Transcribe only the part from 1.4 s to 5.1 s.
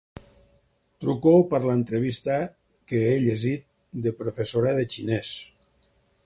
per l'entrevista que he llegit de professora de